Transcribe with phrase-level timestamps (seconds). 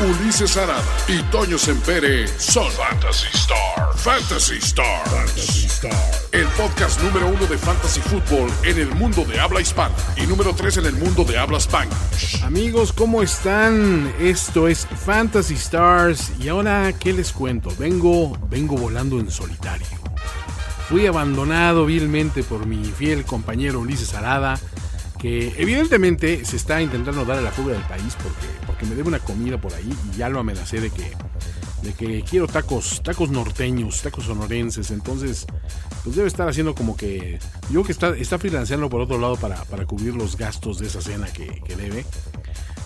[0.00, 3.94] Ulises Arada y Toño Sempere son Fantasy Star.
[3.94, 5.78] Fantasy Stars.
[6.32, 10.54] El podcast número uno de Fantasy Football en el mundo de habla hispana y número
[10.54, 12.42] tres en el mundo de habla Spanish.
[12.42, 14.10] Amigos, ¿cómo están?
[14.18, 17.70] Esto es Fantasy Stars y ahora, ¿qué les cuento?
[17.78, 19.86] Vengo, vengo volando en solitario.
[20.88, 24.58] Fui abandonado vilmente por mi fiel compañero Ulises Arada
[25.20, 29.08] que evidentemente se está intentando dar a la fuga del país porque, porque me debe
[29.08, 31.12] una comida por ahí y ya lo amenacé de que,
[31.82, 35.46] de que quiero tacos, tacos norteños, tacos sonorenses, entonces
[36.04, 37.38] pues debe estar haciendo como que,
[37.70, 41.02] yo que está, está freelanceando por otro lado para, para cubrir los gastos de esa
[41.02, 42.06] cena que, que debe.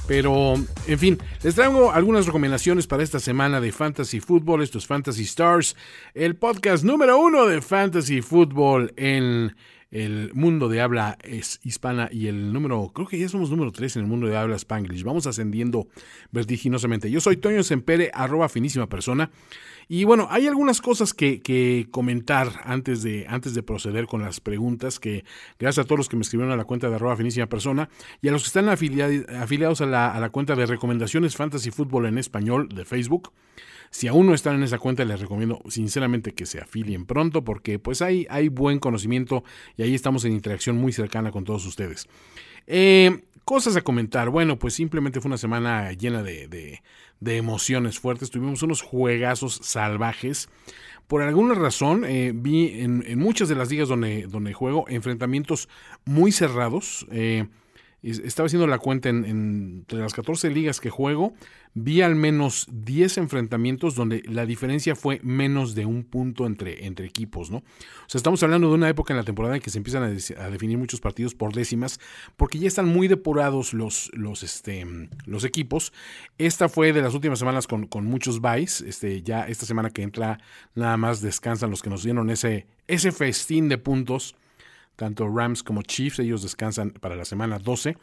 [0.06, 0.54] Pero,
[0.86, 4.62] en fin, les traigo algunas recomendaciones para esta semana de Fantasy Football.
[4.62, 5.76] Esto es Fantasy Stars,
[6.12, 9.54] el podcast número uno de Fantasy Football en
[9.94, 13.94] el mundo de habla es hispana y el número, creo que ya somos número 3
[13.94, 15.04] en el mundo de habla spanglish.
[15.04, 15.86] Vamos ascendiendo
[16.32, 17.12] vertiginosamente.
[17.12, 19.30] Yo soy Toño Sempere, arroba finísima persona.
[19.86, 24.40] Y bueno, hay algunas cosas que, que, comentar antes de, antes de proceder con las
[24.40, 25.24] preguntas, que
[25.60, 27.88] gracias a todos los que me escribieron a la cuenta de arroba finísima persona
[28.20, 32.06] y a los que están afiliados a la, a la cuenta de recomendaciones Fantasy Fútbol
[32.06, 33.30] en español de Facebook.
[33.94, 37.78] Si aún no están en esa cuenta, les recomiendo sinceramente que se afilien pronto porque
[37.78, 39.44] pues hay, hay buen conocimiento
[39.76, 42.08] y ahí estamos en interacción muy cercana con todos ustedes.
[42.66, 44.30] Eh, cosas a comentar.
[44.30, 46.82] Bueno, pues simplemente fue una semana llena de,
[47.24, 48.32] emociones fuertes.
[48.32, 50.48] Tuvimos unos juegazos salvajes.
[51.06, 55.68] Por alguna razón, eh, vi en, en, muchas de las ligas donde, donde juego enfrentamientos
[56.04, 57.06] muy cerrados.
[57.12, 57.46] Eh,
[58.04, 61.32] estaba haciendo la cuenta en, entre las 14 ligas que juego,
[61.74, 67.06] vi al menos 10 enfrentamientos donde la diferencia fue menos de un punto entre, entre
[67.06, 67.58] equipos, ¿no?
[67.58, 70.50] O sea, estamos hablando de una época en la temporada en que se empiezan a,
[70.50, 71.98] definir muchos partidos por décimas,
[72.36, 74.86] porque ya están muy depurados los, los, este,
[75.26, 75.92] los equipos.
[76.38, 80.02] Esta fue de las últimas semanas con, con muchos buys, este, ya esta semana que
[80.02, 80.38] entra
[80.74, 84.36] nada más descansan los que nos dieron ese, ese festín de puntos
[84.96, 87.96] tanto Rams como Chiefs, ellos descansan para la semana 12.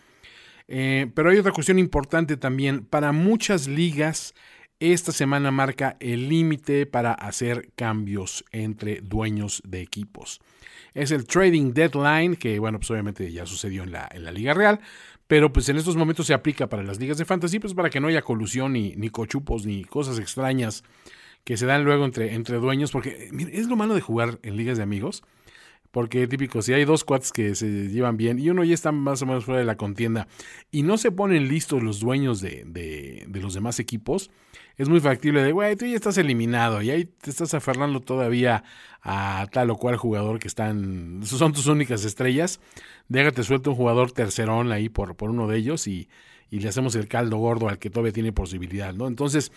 [0.74, 2.86] Eh, pero hay otra cuestión importante también.
[2.86, 4.34] Para muchas ligas,
[4.80, 10.40] esta semana marca el límite para hacer cambios entre dueños de equipos.
[10.94, 14.54] Es el trading deadline, que bueno, pues obviamente ya sucedió en la, en la Liga
[14.54, 14.80] Real,
[15.28, 18.00] pero pues en estos momentos se aplica para las ligas de fantasy, pues para que
[18.00, 20.86] no haya colusión ni, ni cochupos ni cosas extrañas
[21.44, 24.78] que se dan luego entre, entre dueños, porque es lo malo de jugar en ligas
[24.78, 25.22] de amigos
[25.91, 29.22] porque típico, si hay dos cuates que se llevan bien y uno ya está más
[29.22, 30.28] o menos fuera de la contienda
[30.72, 34.31] y no se ponen listos los dueños de, de, de los demás equipos,
[34.78, 38.63] es muy factible de, güey, tú ya estás eliminado y ahí te estás aferrando todavía
[39.02, 42.59] a tal o cual jugador que están, son tus únicas estrellas.
[43.08, 46.09] Déjate suelto un jugador tercerón ahí por, por uno de ellos y,
[46.50, 49.08] y le hacemos el caldo gordo al que todavía tiene posibilidad, ¿no?
[49.08, 49.52] Entonces,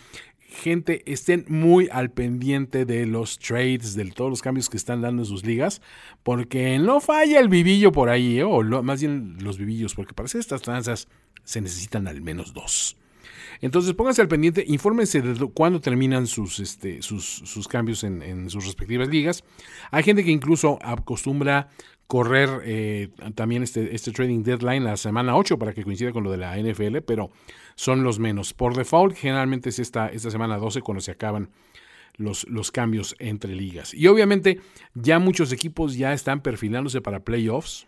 [0.54, 5.22] gente, estén muy al pendiente de los trades, de todos los cambios que están dando
[5.22, 5.82] en sus ligas,
[6.22, 8.44] porque no falla el vivillo por ahí, ¿eh?
[8.44, 11.08] o más bien los vivillos, porque para hacer estas tranzas
[11.42, 12.96] se necesitan al menos dos.
[13.60, 18.50] Entonces pónganse al pendiente, infórmense de cuándo terminan sus, este, sus, sus cambios en, en,
[18.50, 19.44] sus respectivas ligas.
[19.90, 21.68] Hay gente que incluso acostumbra
[22.06, 26.30] correr eh, también este, este trading deadline la semana 8 para que coincida con lo
[26.30, 27.30] de la NFL, pero
[27.74, 28.52] son los menos.
[28.52, 31.50] Por default, generalmente es esta, esta semana 12 cuando se acaban
[32.16, 33.94] los, los cambios entre ligas.
[33.94, 34.60] Y obviamente
[34.94, 37.86] ya muchos equipos ya están perfilándose para playoffs.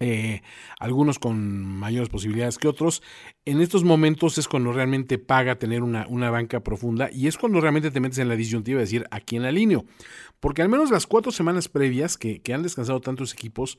[0.00, 0.42] Eh,
[0.80, 3.02] algunos con mayores posibilidades que otros.
[3.44, 7.60] En estos momentos es cuando realmente paga tener una, una, banca profunda y es cuando
[7.60, 9.84] realmente te metes en la disyuntiva de decir a quién alineo.
[10.40, 13.78] Porque al menos las cuatro semanas previas que, que han descansado tantos equipos,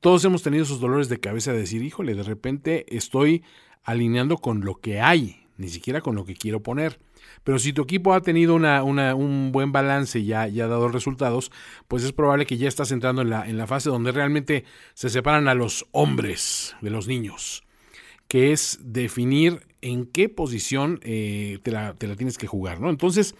[0.00, 3.42] todos hemos tenido esos dolores de cabeza de decir, híjole, de repente estoy
[3.82, 7.00] alineando con lo que hay, ni siquiera con lo que quiero poner.
[7.44, 11.50] Pero si tu equipo ha tenido una, un buen balance y ya, ha dado resultados,
[11.86, 14.64] pues es probable que ya estás entrando en la, en la fase donde realmente
[14.94, 17.64] se separan a los hombres de los niños,
[18.28, 22.90] que es definir en qué posición eh, te, la, te, la, tienes que jugar, ¿no?
[22.90, 23.34] Entonces,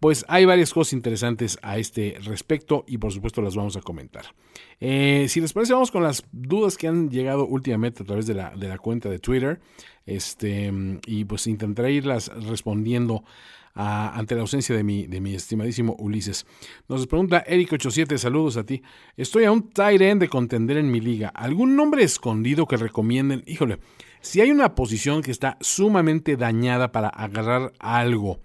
[0.00, 4.26] pues hay varias cosas interesantes a este respecto y por supuesto las vamos a comentar.
[4.80, 8.34] Eh, si les parece, vamos con las dudas que han llegado últimamente a través de
[8.34, 9.60] la, de la cuenta de Twitter.
[10.06, 10.72] Este,
[11.06, 13.24] y pues intentaré irlas respondiendo
[13.74, 16.46] ante la ausencia de mi, de mi estimadísimo Ulises.
[16.88, 18.82] Nos pregunta Eric87, saludos a ti.
[19.16, 21.28] Estoy a un tight end de contender en mi liga.
[21.28, 23.42] ¿Algún nombre escondido que recomienden?
[23.46, 23.80] Híjole,
[24.20, 28.38] si hay una posición que está sumamente dañada para agarrar algo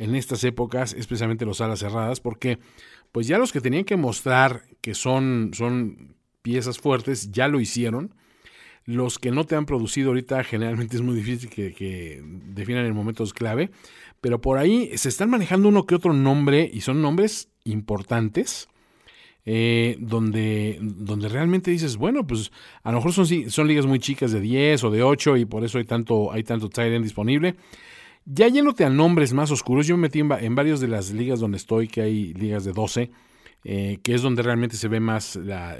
[0.00, 2.58] en estas épocas, especialmente los alas cerradas, porque
[3.12, 8.14] pues ya los que tenían que mostrar que son, son piezas fuertes ya lo hicieron.
[8.86, 12.94] Los que no te han producido ahorita generalmente es muy difícil que, que definan en
[12.94, 13.70] momentos clave
[14.20, 18.68] pero por ahí se están manejando uno que otro nombre y son nombres importantes.
[19.46, 22.52] Eh, donde, donde realmente dices, bueno, pues
[22.82, 25.64] a lo mejor son, son ligas muy chicas de 10 o de 8 y por
[25.64, 27.56] eso hay tanto, hay tanto tight disponible.
[28.24, 31.56] Ya yéndote a nombres más oscuros, yo me metí en, varios de las ligas donde
[31.56, 33.10] estoy, que hay ligas de 12,
[33.64, 35.76] eh, que es donde realmente se ve más la,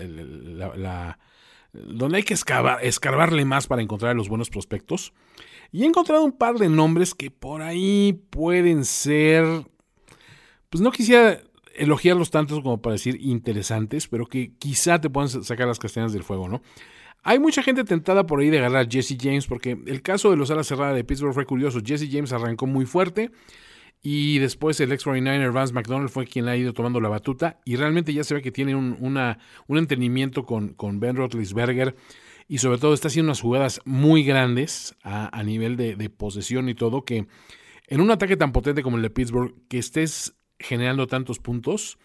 [1.73, 5.13] donde hay que escarbarle más para encontrar los buenos prospectos.
[5.71, 9.45] Y he encontrado un par de nombres que por ahí pueden ser,
[10.69, 11.41] pues no quisiera
[11.75, 16.25] elogiarlos tantos como para decir interesantes, pero que quizá te puedan sacar las castañas del
[16.25, 16.63] fuego, ¿no?
[17.23, 20.51] Hay mucha gente tentada por ahí de agarrar Jesse James, porque el caso de los
[20.51, 21.81] alas cerradas de Pittsburgh fue curioso.
[21.85, 23.31] Jesse James arrancó muy fuerte
[24.03, 27.77] y después el ex 49er Vance McDonald fue quien ha ido tomando la batuta y
[27.77, 31.95] realmente ya se ve que tiene un, una, un entendimiento con, con Ben Roethlisberger
[32.51, 37.05] y sobre todo está haciendo unas jugadas muy grandes a, nivel de, posesión y todo,
[37.05, 37.29] que
[37.87, 41.97] en un ataque tan potente como el de Pittsburgh, que estés generando tantos puntos,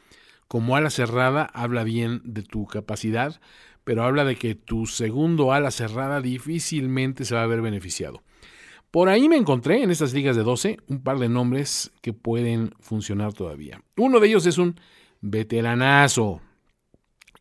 [0.47, 3.41] como ala cerrada, habla bien de tu capacidad,
[3.85, 8.21] pero habla de que tu segundo ala cerrada difícilmente se va a ver beneficiado.
[8.91, 12.73] Por ahí me encontré en estas ligas de 12 un par de nombres que pueden
[12.79, 13.81] funcionar todavía.
[13.95, 14.79] Uno de ellos es un
[15.21, 16.41] veteranazo.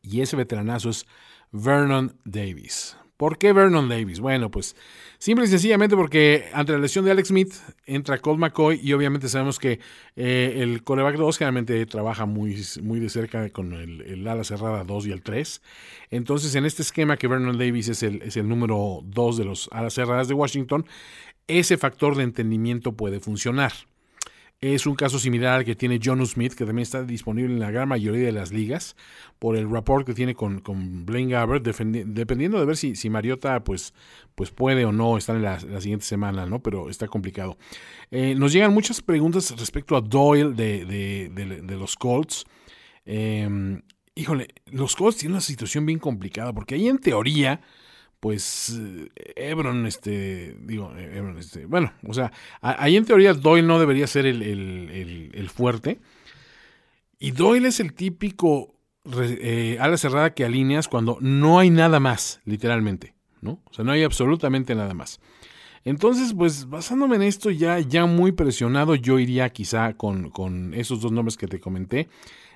[0.02, 1.06] Y ese veteranazo es
[1.50, 2.96] Vernon Davis.
[3.16, 4.18] ¿Por qué Vernon Davis?
[4.18, 4.74] Bueno, pues
[5.18, 7.54] simple y sencillamente porque ante la lesión de Alex Smith
[7.86, 9.78] entra Colt McCoy y obviamente sabemos que
[10.16, 15.06] eh, el coreback 2 generalmente trabaja muy, muy de cerca con el, ala cerrada 2
[15.06, 15.62] y el 3.
[16.10, 19.68] Entonces en este esquema que Vernon Davis es el, es el número 2 de los
[19.70, 20.84] alas cerradas de Washington,
[21.46, 23.72] ese factor de entendimiento puede funcionar.
[24.60, 27.70] Es un caso similar al que tiene John Smith, que también está disponible en la
[27.70, 28.96] gran mayoría de las ligas,
[29.38, 33.62] por el rapport que tiene con, con Blaine Gabbert, dependiendo de ver si, si Mariota
[33.62, 33.92] pues,
[34.34, 36.62] pues puede o no estar en la, siguiente semana, ¿no?
[36.62, 37.58] Pero está complicado.
[38.10, 42.46] Eh, nos llegan muchas preguntas respecto a Doyle de, los Colts.
[43.04, 43.82] Em,
[44.14, 47.60] híjole, los Colts tienen una situación bien complicada, porque ahí en teoría
[48.24, 48.80] pues
[49.36, 52.32] Ebron, este, digo, Ebron, este, bueno, o sea,
[52.62, 56.00] ahí en teoría Doyle no debería ser el, fuerte.
[57.18, 58.76] Y Doyle es el típico
[59.20, 63.12] eh, ala cerrada que alineas cuando no hay nada más, literalmente,
[63.42, 63.60] ¿no?
[63.66, 65.20] O sea, no hay absolutamente nada más.
[65.84, 71.12] Entonces, pues basándome en esto, ya, ya muy presionado, yo iría quizá con, esos dos
[71.12, 72.08] nombres que te comenté.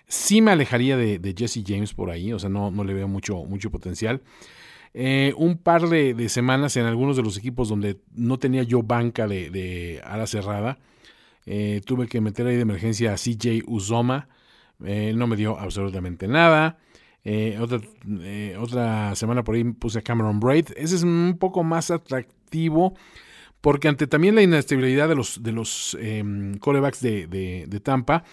[0.06, 3.06] Sí me alejaría de, de, Jesse James por ahí, o sea, no, no le veo
[3.06, 4.22] mucho, mucho potencial.
[4.94, 9.26] Eh, un par de, semanas en algunos de los equipos donde no tenía yo banca
[9.26, 10.78] de, de ala cerrada.
[11.46, 14.28] Eh, tuve que meter ahí de emergencia a CJ Uzoma.
[14.84, 16.78] Eh, no me dio absolutamente nada.
[17.60, 17.80] otra,
[18.58, 20.66] otra semana por ahí puse a Cameron Braid.
[20.76, 22.94] Ese es un poco más atractivo
[23.60, 25.98] porque ante también la inestabilidad de los, de los
[26.60, 27.26] corebacks de,
[27.66, 28.24] de Tampa,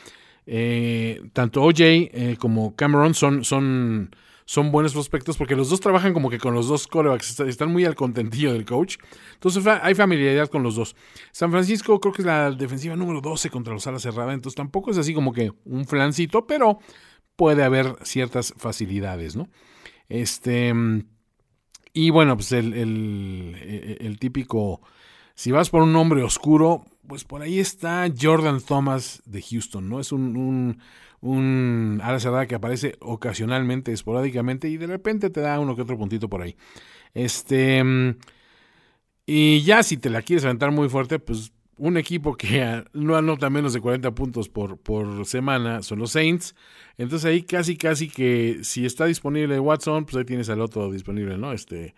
[1.34, 4.12] tanto OJ como Cameron son, son
[4.46, 7.84] son buenos prospectos porque los dos trabajan como que con los dos corebacks, están muy
[7.84, 8.98] al contentillo del coach.
[9.34, 10.96] Entonces hay familiaridad con los dos.
[11.32, 14.92] San Francisco creo que es la defensiva número 12 contra los alas cerradas, entonces tampoco
[14.92, 16.80] es así como que un flancito, pero
[17.36, 19.50] puede haber ciertas facilidades, ¿no?
[20.10, 20.74] Este.
[21.94, 24.82] Y bueno, pues el, el típico.
[25.34, 30.00] Si vas por un nombre oscuro, pues por ahí está Jordan Thomas de Houston, ¿no?
[30.00, 30.80] Es un,
[31.26, 35.98] un ala cerrada que aparece ocasionalmente, esporádicamente, y de repente te da uno que otro
[35.98, 36.56] puntito por ahí.
[37.14, 37.84] Este.
[39.26, 43.50] Y ya si te la quieres aventar muy fuerte, pues un equipo que no anota
[43.50, 46.56] menos de 40 puntos por, por semana son los Saints.
[46.98, 51.38] Entonces ahí casi, casi que si está disponible Watson, pues ahí tienes al otro disponible,
[51.38, 51.54] ¿no?
[51.54, 51.96] Este.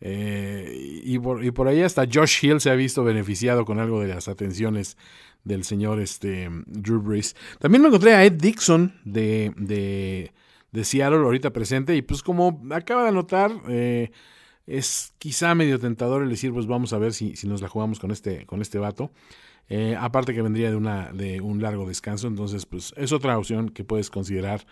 [0.00, 4.00] Eh, y, por, y por ahí hasta Josh Hill se ha visto beneficiado con algo
[4.00, 4.98] de las atenciones
[5.44, 7.36] del señor este, Drew Brees.
[7.58, 10.32] También me encontré a Ed Dixon de, de,
[10.72, 14.10] de Seattle ahorita presente y pues como acaba de anotar, eh,
[14.66, 17.98] es quizá medio tentador el decir pues vamos a ver si, si nos la jugamos
[17.98, 19.12] con este, con este vato.
[19.68, 23.70] Eh, aparte que vendría de, una, de un largo descanso, entonces pues es otra opción
[23.70, 24.66] que puedes considerar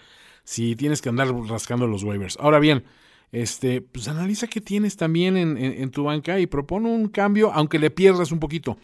[0.45, 2.37] si tienes que andar rascando los waivers.
[2.41, 2.85] Ahora bien,
[3.33, 7.91] este, pues analiza qué tienes también en, tu banca y propone un cambio, aunque le
[7.91, 8.77] pierdas un poquito.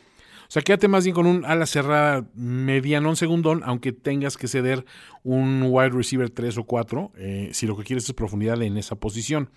[0.49, 4.49] O sea, quédate más bien con un ala cerrada mediano, un segundón, aunque tengas que
[4.49, 4.87] ceder
[5.23, 8.97] un wide receiver 3 o 4, eh, si lo que quieres es profundidad en esa
[8.97, 9.51] posición.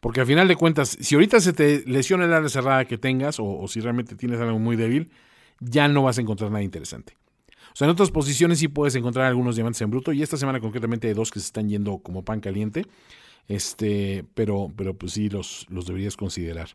[0.00, 3.36] Porque al final de cuentas, si ahorita se te lesiona el ala cerrada que tengas,
[3.38, 5.10] o si realmente tienes algo muy débil,
[5.60, 7.16] ya no vas a encontrar nada interesante.
[7.74, 10.12] O sea, en otras posiciones sí puedes encontrar algunos diamantes en bruto.
[10.12, 12.86] Y esta semana concretamente hay dos que se están yendo como pan caliente.
[13.48, 16.68] Este, pero, pero pues sí, los, los deberías considerar.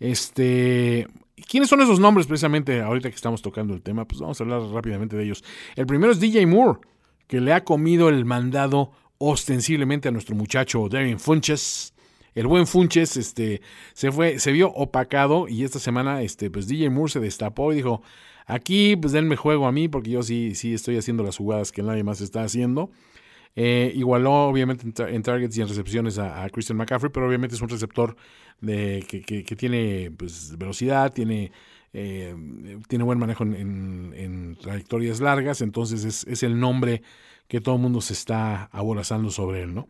[0.00, 1.06] Este,
[1.48, 4.06] ¿quiénes son esos nombres precisamente ahorita que estamos tocando el tema?
[4.06, 5.44] Pues vamos a hablar rápidamente de ellos.
[5.76, 6.80] El primero es DJ Moore,
[7.26, 11.94] que le ha comido el mandado ostensiblemente a nuestro muchacho Darren Funches.
[12.34, 13.60] El buen Funches este,
[13.92, 17.76] se, fue, se vio opacado y esta semana este, pues DJ Moore se destapó y
[17.76, 18.02] dijo,
[18.46, 21.82] Aquí, pues denme juego a mí, porque yo sí, sí estoy haciendo las jugadas que
[21.82, 22.90] nadie más está haciendo.
[23.54, 27.68] Eh, igualó, obviamente, en, targets y en recepciones a, Christian McCaffrey, pero obviamente es un
[27.68, 28.16] receptor
[28.60, 31.52] de, que, tiene pues, velocidad, tiene,
[31.92, 32.34] eh,
[32.88, 37.02] tiene buen manejo en, trayectorias largas, entonces es, el nombre
[37.48, 39.88] que todo el mundo se está aborazando sobre él, ¿no?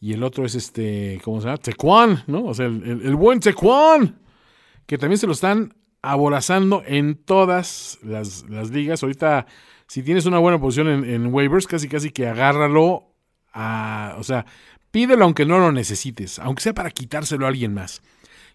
[0.00, 1.58] Y el otro es este, ¿cómo se llama?
[1.58, 2.44] Tecuan, ¿no?
[2.44, 4.18] O sea, el, el buen Tecuan,
[4.86, 9.02] que también se lo están aborazando en todas las, ligas.
[9.02, 9.46] Ahorita,
[9.92, 13.12] si tienes una buena posición en, waivers, casi casi que agárralo
[13.52, 14.46] a, o sea,
[14.90, 18.00] pídelo aunque no lo necesites, aunque sea para quitárselo a alguien más.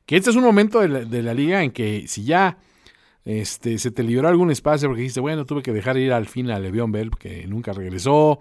[0.07, 2.57] Que este es un momento de la, liga en que si ya
[3.23, 6.49] este, se te liberó algún espacio porque dijiste, bueno, tuve que dejar ir al fin
[6.49, 8.39] a Le'Veon Bell que nunca regresó.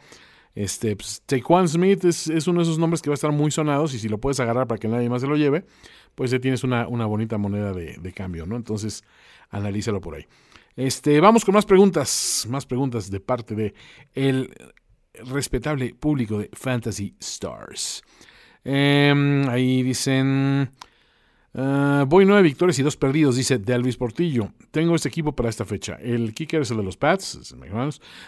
[0.54, 3.92] Este, pues, Taekwon Smith es, uno de esos nombres que va a estar muy sonados
[3.92, 5.66] y si lo puedes agarrar para que nadie más se lo lleve,
[6.14, 8.56] pues ya tienes una, bonita moneda de, cambio, ¿no?
[8.56, 9.04] Entonces,
[9.50, 10.24] analízalo por ahí.
[10.76, 13.74] Este, vamos con más preguntas, más preguntas de parte de
[14.12, 14.54] el
[15.24, 18.02] respetable público de Fantasy Stars.
[18.62, 20.70] Em, ahí dicen,
[21.54, 24.52] ah, voy nueve victorias y dos perdidos, dice Delvis Portillo.
[24.70, 25.94] Tengo este equipo para esta fecha.
[25.94, 27.54] El kicker es el de los Pats,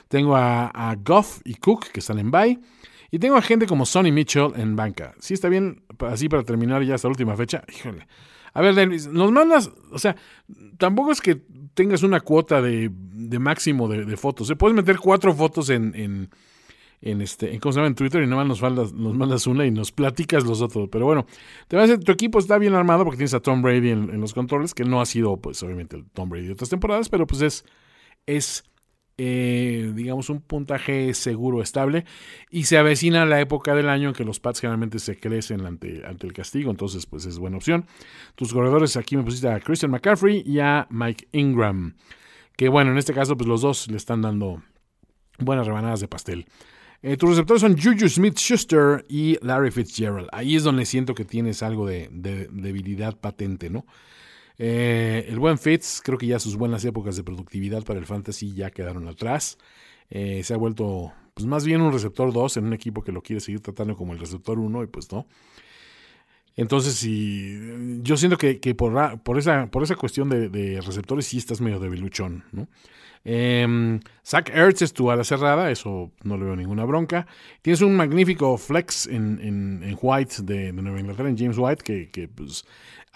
[0.09, 2.59] Tengo a, Goff y Cook que están en bye.
[3.11, 5.15] Y tengo a gente como Sonny Mitchell en banca.
[5.19, 7.63] Si está bien, así para terminar ya esta última fecha.
[7.69, 8.07] Híjole.
[8.59, 8.75] A ver,
[9.13, 10.17] nos mandas, o sea,
[10.79, 11.41] tampoco es que
[11.75, 12.91] tengas una cuota de,
[13.39, 14.51] máximo de, fotos.
[14.51, 14.57] ¿eh?
[14.57, 16.29] Puedes meter cuatro fotos en, en,
[17.01, 17.87] en este, en, ¿cómo se llama?
[17.87, 20.89] en Twitter y nada más nos mandas, nos mandas una y nos platicas los otros.
[20.91, 21.25] Pero bueno,
[21.69, 24.21] te va a tu equipo está bien armado porque tienes a Tom Brady en, en,
[24.21, 27.29] los controles, que no ha sido, pues, obviamente, el Tom Brady de otras temporadas, pero
[27.29, 27.65] pues es,
[28.27, 28.65] es
[29.21, 32.05] eh, digamos, un puntaje seguro, estable,
[32.51, 36.07] y se avecina la época del año en que los Pats generalmente se crecen ante,
[36.07, 37.87] ante el castigo, entonces pues es buena opción.
[38.37, 41.97] Tus corredores aquí me pusiste a Christian McCaffrey y a Mike Ingram,
[42.57, 44.63] que bueno, en este caso pues los dos le están dando
[45.41, 46.47] buenas rebanadas de pastel.
[47.03, 50.29] Eh, tus receptores son Juju Smith Schuster y Larry Fitzgerald.
[50.33, 53.85] Ahí es donde siento que tienes algo de, de debilidad patente, ¿no?
[54.59, 58.53] Eh, el buen Fitz, creo que ya sus buenas épocas de productividad para el fantasy
[58.53, 59.59] ya quedaron atrás.
[60.11, 63.23] Eh, se ha vuelto, pues más bien un receptor 2 en un equipo que lo
[63.23, 65.27] quiere seguir tratando como el receptor 1 y pues no.
[66.57, 67.57] Entonces, si,
[68.03, 72.67] yo siento que, por, esa, por esa cuestión de, receptores sí estás medio debiluchón, ¿no?
[73.25, 77.29] Eh, Zach Ertz es tu ala cerrada, eso no le veo ninguna bronca.
[77.63, 82.27] Tienes un magnífico flex en, en, White de, Nueva Inglaterra, en James White, que, que
[82.27, 82.65] pues,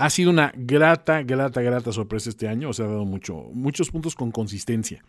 [0.03, 2.71] ha sido una grata, grata, grata sorpresa este año.
[2.71, 5.05] O sea, ha dado mucho, muchos puntos con consistencia.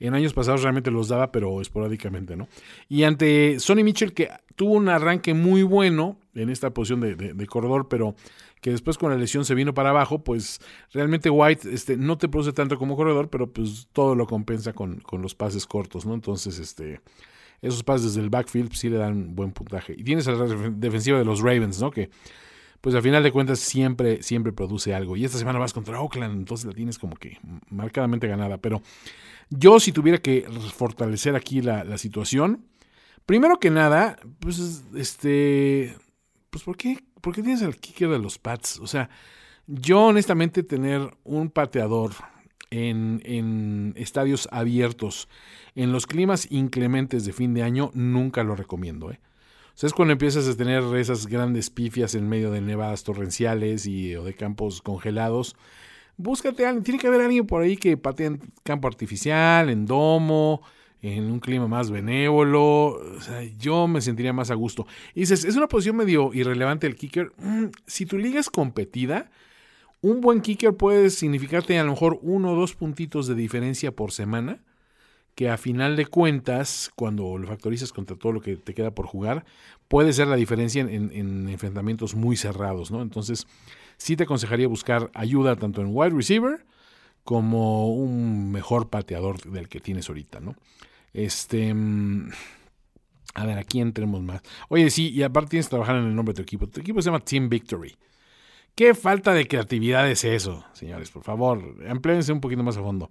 [0.00, 2.48] En años pasados realmente los daba, pero esporádicamente, ¿no?
[2.88, 7.86] Y ante Sonny Mitchell, que tuvo un arranque muy bueno en esta posición de, corredor,
[7.88, 8.16] pero
[8.60, 10.60] que después con la lesión se vino para abajo, pues
[10.92, 14.96] realmente White este, no te produce tanto como corredor, pero pues todo lo compensa con,
[14.98, 16.14] con los pases cortos, ¿no?
[16.14, 17.00] Entonces, este,
[17.62, 19.94] esos pases desde el backfield sí le dan buen puntaje.
[19.96, 21.92] Y tienes a la defensiva de los Ravens, ¿no?
[21.92, 22.10] Que
[22.84, 25.16] pues al final de cuentas siempre, siempre produce algo.
[25.16, 27.38] Y esta semana vas contra Oakland, entonces la tienes como que
[27.70, 28.58] marcadamente ganada.
[28.58, 28.82] Pero
[29.48, 32.66] yo si tuviera que fortalecer aquí la, situación,
[33.24, 35.96] primero que nada, pues este,
[36.50, 38.78] pues ¿por qué, ¿por qué tienes al kicker de los Pats?
[38.80, 39.08] O sea,
[39.66, 42.12] yo honestamente tener un pateador
[42.68, 45.30] en, en estadios abiertos,
[45.74, 49.20] en los climas inclementes de fin de año, nunca lo recomiendo, ¿eh?
[49.82, 54.14] O es cuando empiezas a tener esas grandes pifias en medio de nevadas torrenciales y,
[54.16, 55.56] o de campos congelados.
[56.16, 60.62] Búscate alguien, tiene que haber alguien por ahí que patee en campo artificial, en domo,
[61.02, 62.86] en un clima más benévolo.
[63.16, 64.86] O sea, yo me sentiría más a gusto.
[65.14, 67.32] Y dices, es una posición medio irrelevante el kicker.
[67.38, 69.30] Mm, si tu liga es competida,
[70.04, 74.12] Un buen kicker puede significarte a lo mejor uno o dos puntitos de diferencia por
[74.12, 74.58] semana,
[75.34, 79.06] que a final de cuentas, cuando lo factorizas contra todo lo que te queda por
[79.06, 79.44] jugar,
[79.88, 83.02] puede ser la diferencia en, enfrentamientos muy cerrados, ¿no?
[83.02, 83.46] Entonces,
[83.96, 86.64] sí te aconsejaría buscar ayuda tanto en wide receiver
[87.24, 90.54] como un mejor pateador del que tienes ahorita, ¿no?
[91.12, 91.72] Este.
[91.72, 92.30] Mm,
[93.34, 94.42] a ver, aquí entremos más.
[94.68, 96.68] Oye, sí, y aparte tienes que trabajar en el nombre de tu equipo.
[96.68, 97.96] Tu equipo se llama Team Victory.
[98.76, 101.10] ¿Qué falta de creatividad es eso, señores?
[101.10, 103.10] Por favor, empléense un poquito más a fondo.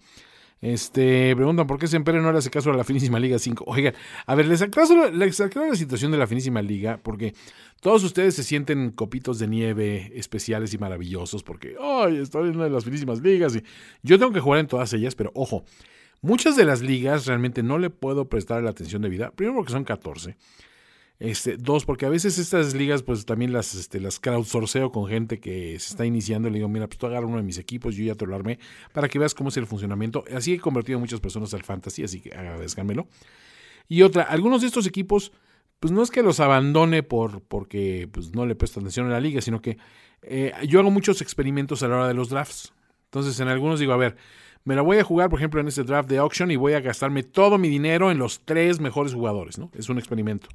[0.63, 3.65] Este, preguntan por qué Sempere no le hace caso a la Finísima Liga 5.
[3.67, 3.93] Oigan,
[4.25, 7.33] a ver, les aclaro, les la situación de la Finísima Liga porque
[7.81, 12.63] todos ustedes se sienten copitos de nieve especiales y maravillosos porque, ay, estoy en una
[12.63, 13.63] de las Finísimas Ligas y
[14.03, 15.65] yo tengo que jugar en todas ellas, pero ojo,
[16.21, 19.31] muchas de las ligas realmente no le puedo prestar la atención debida.
[19.31, 20.37] Primero porque son 14.
[21.19, 25.39] Este, dos, porque a veces estas ligas, pues también las, este, las crowdsourceo con gente
[25.39, 26.49] que se está iniciando.
[26.49, 28.59] Le digo, mira, pues tú agarra uno de mis equipos, yo ya te lo armé,
[28.91, 30.23] para que veas cómo es el funcionamiento.
[30.35, 33.07] Así he convertido muchas personas al fantasy, así que agradezcanmelo.
[33.87, 35.31] Y otra, algunos de estos equipos,
[35.79, 39.19] pues no es que los abandone por, porque pues, no le presto atención a la
[39.19, 39.77] liga, sino que
[40.23, 42.73] eh, yo hago muchos experimentos a la hora de los drafts.
[43.05, 44.15] Entonces, en algunos digo, a ver,
[44.65, 46.79] me la voy a jugar, por ejemplo, en este draft de auction y voy a
[46.79, 49.69] gastarme todo mi dinero en los tres mejores jugadores, ¿no?
[49.77, 50.47] Es un experimento.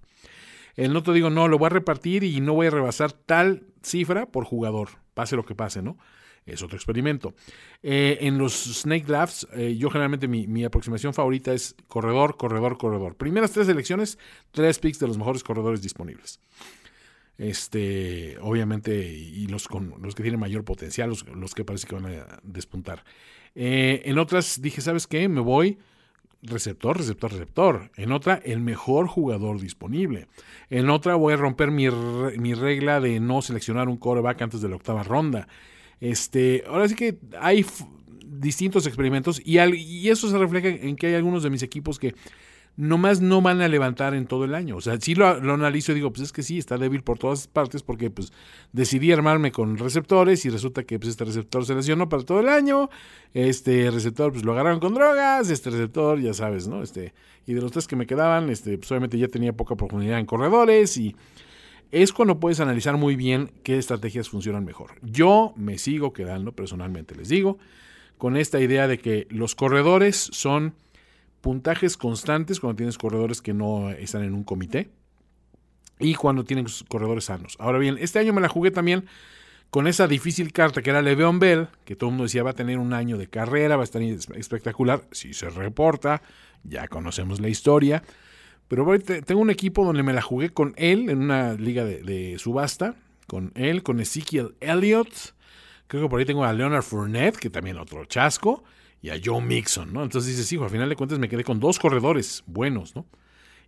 [0.76, 4.26] El otro digo, no, lo voy a repartir y no voy a rebasar tal cifra
[4.26, 5.98] por jugador, pase lo que pase, ¿no?
[6.46, 7.34] Es otro experimento.
[7.82, 13.16] Eh, en los Snake Drafts, eh, yo generalmente mi, aproximación favorita es corredor, corredor, corredor.
[13.16, 14.18] Primeras tres selecciones,
[14.50, 16.40] tres picks de los mejores corredores disponibles.
[17.36, 22.06] Este, obviamente, y los, con, los que tienen mayor potencial, los, que parece que van
[22.06, 23.04] a despuntar.
[23.54, 25.28] Eh, en otras dije, ¿sabes qué?
[25.28, 25.78] Me voy
[26.42, 27.90] receptor, receptor, receptor.
[27.96, 30.28] En otra, el mejor jugador disponible.
[30.70, 34.76] En otra, voy a romper mi, regla de no seleccionar un coreback antes de la
[34.76, 35.48] octava ronda.
[36.00, 37.64] Este, ahora sí que hay
[38.24, 42.14] distintos experimentos y, y eso se refleja en que hay algunos de mis equipos que
[42.78, 44.76] nomás no van a levantar en todo el año.
[44.76, 47.48] O sea, si lo, analizo y digo, pues es que sí, está débil por todas
[47.48, 48.32] partes porque pues
[48.72, 52.48] decidí armarme con receptores y resulta que pues este receptor se lesionó para todo el
[52.48, 52.88] año,
[53.34, 56.84] este receptor pues lo agarraron con drogas, este receptor ya sabes, ¿no?
[56.84, 57.14] Este,
[57.46, 60.26] y de los tres que me quedaban, este, pues obviamente ya tenía poca profundidad en
[60.26, 61.16] corredores y
[61.90, 64.92] es cuando puedes analizar muy bien qué estrategias funcionan mejor.
[65.02, 67.58] Yo me sigo quedando, personalmente les digo,
[68.18, 70.74] con esta idea de que los corredores son
[71.40, 74.90] puntajes constantes cuando tienes corredores que no están en un comité
[75.98, 77.56] y cuando tienen corredores sanos.
[77.58, 79.06] Ahora bien, este año me la jugué también
[79.70, 82.54] con esa difícil carta que era Le'Veon Bell, que todo el mundo decía va a
[82.54, 86.22] tener un año de carrera, va a estar espectacular, si se reporta,
[86.64, 88.02] ya conocemos la historia.
[88.68, 88.86] Pero
[89.24, 92.96] tengo un equipo donde me la jugué con él en una liga de, de subasta,
[93.26, 95.34] con él, con Ezekiel Elliott.
[95.86, 98.62] Creo que por ahí tengo a Leonard Fournette, que también otro chasco
[99.00, 100.02] y a Joe Mixon, ¿no?
[100.02, 103.06] Entonces dices, hijo, al final de cuentas me quedé con dos corredores buenos, ¿no?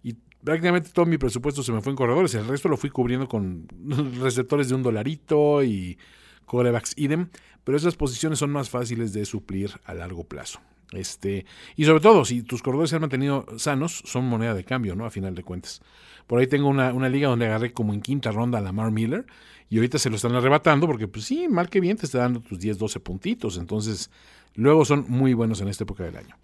[0.03, 3.29] Y prácticamente todo mi presupuesto se me fue en corredores, el resto lo fui cubriendo
[3.29, 3.69] con
[4.21, 5.99] receptores de un dolarito y
[6.47, 7.29] corebacks idem,
[7.65, 10.61] pero esas posiciones son más fáciles de suplir a largo plazo.
[10.93, 14.97] Este, y sobre todo, si tus corredores se han mantenido sanos, son moneda de cambio,
[14.97, 15.05] ¿no?
[15.05, 15.81] A final de cuentas.
[16.27, 19.27] Por ahí tengo una, una liga donde agarré como en quinta ronda a Lamar Miller
[19.69, 22.41] y ahorita se lo están arrebatando porque, pues sí, mal que bien te está dando
[22.41, 23.57] tus 10, 12 puntitos.
[23.57, 24.11] Entonces,
[24.55, 26.37] luego son muy buenos en esta época del año.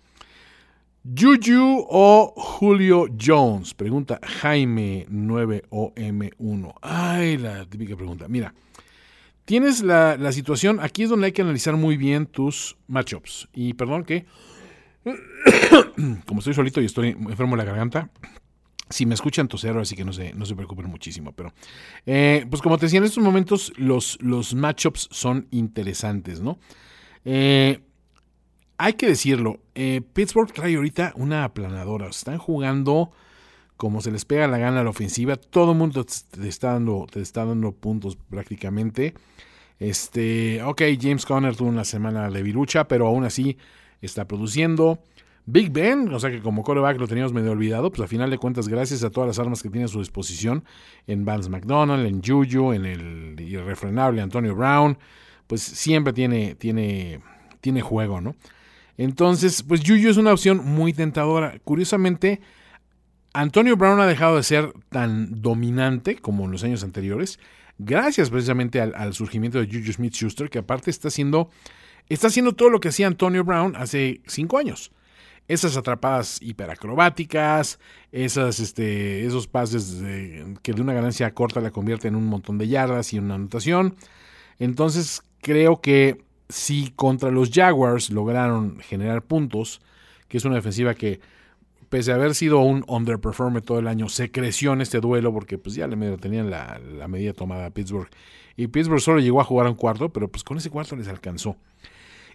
[1.14, 3.74] Juju o Julio Jones?
[3.74, 6.74] Pregunta Jaime 9OM1.
[6.82, 8.26] Ay, la típica pregunta.
[8.28, 8.54] Mira,
[9.44, 13.48] tienes la, la, situación, aquí es donde hay que analizar muy bien tus matchups.
[13.52, 14.26] Y perdón que,
[16.26, 18.10] como estoy solito y estoy enfermo de la garganta,
[18.88, 21.32] si me escuchan toser, así que no se, no se preocupen muchísimo.
[21.32, 21.52] Pero,
[22.04, 26.58] eh, pues como te decía, en estos momentos los, los matchups son interesantes, ¿no?
[27.24, 27.80] Eh,
[28.78, 32.08] hay que decirlo, eh, Pittsburgh trae ahorita una aplanadora.
[32.08, 33.10] Están jugando
[33.76, 35.36] como se les pega la gana a la ofensiva.
[35.36, 39.14] Todo el mundo te está dando, te está dando puntos prácticamente.
[39.78, 43.58] Este, ok, James Conner tuvo una semana de virucha, pero aún así
[44.00, 44.98] está produciendo.
[45.44, 48.38] Big Ben, o sea que como coreback lo teníamos medio olvidado, pues a final de
[48.38, 50.64] cuentas, gracias a todas las armas que tiene a su disposición,
[51.06, 54.98] en Vance McDonald, en Juju, en el irrefrenable Antonio Brown,
[55.46, 57.20] pues siempre tiene, tiene,
[57.60, 58.34] tiene juego, ¿no?
[58.98, 61.58] Entonces, pues Juju es una opción muy tentadora.
[61.64, 62.40] Curiosamente,
[63.32, 67.38] Antonio Brown ha dejado de ser tan dominante como en los años anteriores,
[67.78, 71.50] gracias precisamente al, surgimiento de Juju Smith Schuster, que aparte está haciendo,
[72.08, 74.90] está haciendo todo lo que hacía Antonio Brown hace cinco años
[75.48, 77.78] esas atrapadas hiperacrobáticas,
[78.10, 80.02] esas, este, esos pases
[80.62, 83.94] que de una ganancia corta la convierte en un montón de yardas y una anotación.
[84.58, 89.80] Entonces, creo que si contra los Jaguars lograron generar puntos,
[90.28, 91.20] que es una defensiva que
[91.88, 95.58] pese a haber sido un underperformer todo el año, se creció en este duelo porque
[95.58, 98.08] pues ya le tenían la, medida tomada a Pittsburgh.
[98.56, 101.56] Y Pittsburgh solo llegó a jugar un cuarto, pero pues con ese cuarto les alcanzó.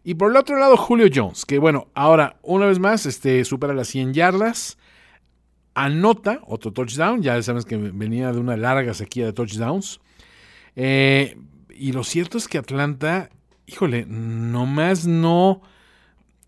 [0.04, 3.74] Y por el otro lado, Julio Jones, que bueno, ahora una vez más este, supera
[3.74, 4.78] las 100 yardas,
[5.74, 10.00] anota otro touchdown, ya sabes que venía de una larga sequía de touchdowns.
[10.76, 11.38] Eh,
[11.69, 13.30] y lo cierto es que Atlanta,
[13.72, 15.62] híjole, nomás no,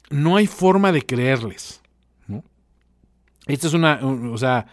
[0.10, 1.82] no hay forma de creerles.
[3.46, 4.68] Esta es una, o sea,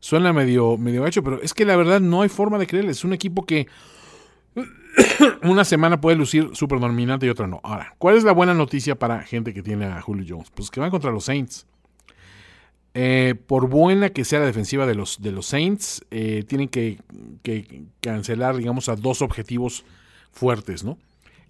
[0.00, 2.98] suena medio, medio hecho, pero es que la verdad no hay forma de creerles.
[2.98, 3.66] Es un equipo que
[5.42, 7.60] una semana puede lucir súper dominante y otra no.
[7.62, 10.50] Ahora, ¿cuál es la buena noticia para gente que tiene a Julio Jones?
[10.50, 11.66] Pues que van contra los Saints.
[12.96, 16.98] Eh, por buena que sea la defensiva de los, de los Saints, eh, tienen que,
[18.00, 19.84] cancelar, digamos, a dos objetivos
[20.30, 20.96] fuertes, ¿no?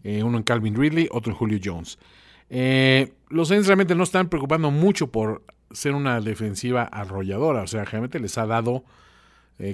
[0.05, 1.99] Eh, uno en Calvin Ridley, otro en Julio Jones.
[3.31, 8.21] los Saints realmente no están preocupando mucho por ser una defensiva arrolladora, o sea, realmente
[8.21, 8.85] les ha dado,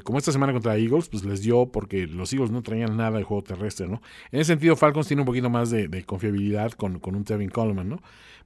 [0.03, 3.25] como esta semana contra Eagles, pues les dio porque los Eagles no traían nada de
[3.25, 4.01] juego terrestre, ¿no?
[4.31, 7.89] En ese sentido, Falcons tiene un poquito más de, confiabilidad con, con, un Tevin Coleman,
[7.89, 8.03] ¿no?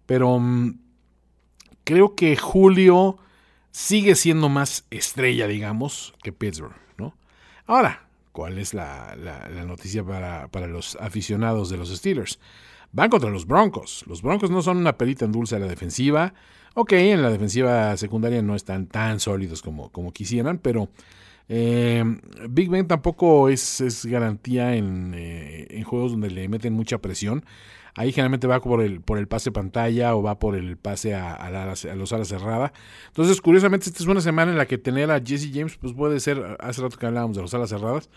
[0.07, 0.79] Pero mm,
[1.85, 3.19] creo que Julio
[3.75, 7.17] sigue siendo más estrella, digamos, que Pittsburgh, ¿no?
[7.67, 9.17] Ahora, ¿cuál es la,
[9.65, 12.41] noticia para, los aficionados de los Steelers?
[12.91, 14.05] Van contra los Broncos.
[14.09, 16.35] Los Broncos no son una perita en dulce a la defensiva.
[16.75, 20.89] Ok, en la defensiva secundaria no están tan sólidos como, como quisieran, pero
[21.49, 22.03] eh,
[22.51, 27.45] Big Ben tampoco es, garantía en, eh, en, juegos donde le meten mucha presión.
[27.97, 31.35] Ahí generalmente va por el, por el pase pantalla o va por el pase a,
[31.35, 32.73] a, los alas cerrada.
[33.07, 36.19] Entonces, curiosamente, esta es una semana en la que tener a Jesse James, pues puede
[36.19, 38.11] ser, hace rato que hablábamos de los alas cerradas,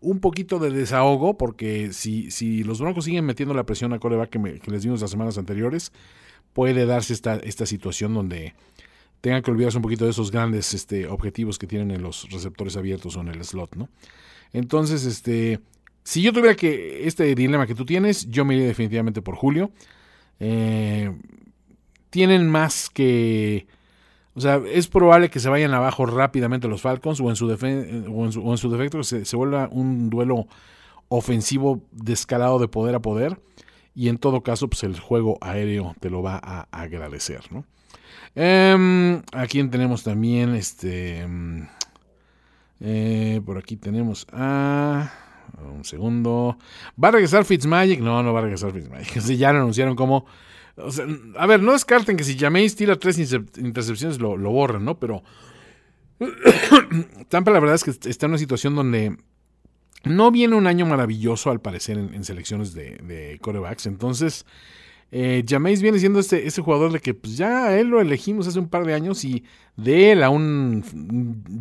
[0.00, 4.30] un poquito de desahogo, porque si, si los Broncos siguen metiendo la presión a coreback
[4.30, 5.92] que, que les dimos las semanas anteriores,
[6.52, 8.54] puede darse esta, esta situación donde
[9.20, 12.76] tengan que olvidarse un poquito de esos grandes este, objetivos que tienen en los receptores
[12.76, 13.88] abiertos o en el slot, ¿no?
[14.52, 15.60] Entonces, este,
[16.04, 19.72] si yo tuviera que este dilema que tú tienes, yo me iría definitivamente por Julio.
[20.38, 21.10] Eh,
[22.10, 23.66] tienen más que...
[24.34, 29.02] O sea, es probable que se vayan abajo rápidamente los Falcons o en su, defecto
[29.02, 30.46] se, se, vuelva un duelo
[31.08, 33.40] ofensivo descalado de poder a poder.
[33.94, 37.64] Y en todo caso, pues el juego aéreo te lo va a agradecer, ¿no?
[38.34, 41.20] Eh, aquí tenemos también este...
[41.20, 41.68] Em,
[42.80, 45.23] eh, por aquí tenemos a...
[45.62, 46.58] Un segundo.
[47.02, 48.00] ¿Va a regresar Fitzmagic?
[48.00, 49.20] No, no va a regresar Fitzmagic.
[49.36, 50.26] ya lo anunciaron como.
[51.38, 54.98] a ver, no descarten que si Jameis tira tres intercepciones lo, lo borren, ¿no?
[54.98, 55.22] Pero.
[57.28, 59.16] Tampa, la verdad es que está en una situación donde
[60.04, 63.86] no viene un año maravilloso, al parecer, en, selecciones de, de corebacks.
[63.86, 64.46] Entonces,
[65.10, 68.58] eh, Jameis viene siendo este, este jugador de que pues, ya él lo elegimos hace
[68.58, 69.44] un par de años y
[69.76, 70.84] de él a un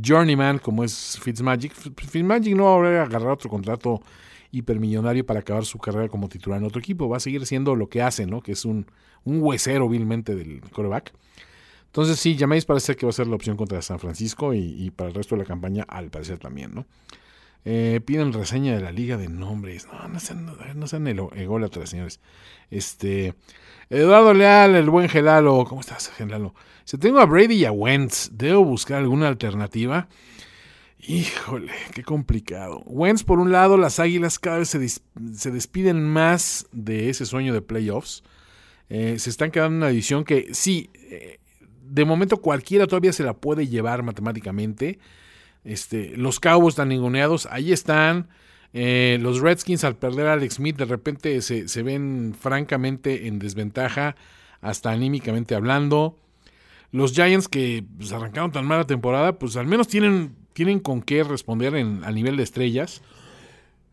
[0.03, 4.01] journeyman como es Fitzmagic, Fitzmagic no va a agarrar otro contrato
[4.51, 7.89] hipermillonario para acabar su carrera como titular en otro equipo, va a seguir siendo lo
[7.89, 8.41] que hace, ¿no?
[8.41, 8.85] que es un,
[9.23, 11.13] un huesero vilmente del coreback.
[11.87, 15.09] Entonces sí, Jameis parece que va a ser la opción contra San Francisco y, para
[15.09, 16.85] el resto de la campaña al parecer también, ¿no?
[17.65, 19.87] Eh, piden reseña de la liga de nombres.
[19.87, 20.45] No, no sean,
[20.75, 22.19] no sean ególatras, señores.
[22.69, 23.35] Este.
[23.89, 25.65] Eduardo Leal, el buen Gelalo.
[25.65, 26.53] ¿Cómo estás, Gelalo?
[26.83, 30.07] Si tengo a Brady y a Wentz, ¿debo buscar alguna alternativa?
[30.99, 32.81] Híjole, qué complicado.
[32.85, 37.61] Wentz, por un lado, las águilas cada vez se, despiden más de ese sueño de
[37.61, 38.23] playoffs.
[38.89, 41.39] Eh, se están quedando en una división que, sí, eh,
[41.83, 44.99] de momento cualquiera todavía se la puede llevar matemáticamente
[45.63, 48.27] este, los Cowboys están ninguneados, ahí están.
[48.73, 54.15] Eh, los Redskins al perder a Alex Smith de repente se, ven francamente en desventaja,
[54.61, 56.17] hasta anímicamente hablando.
[56.91, 61.23] Los Giants que pues, arrancaron tan mala temporada, pues al menos tienen, tienen con qué
[61.23, 63.01] responder en, a nivel de estrellas.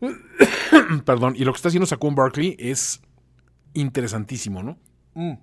[1.04, 3.02] Perdón, y lo que está haciendo Saquon Barkley es
[3.74, 4.78] interesantísimo, ¿no?
[5.14, 5.34] Mm.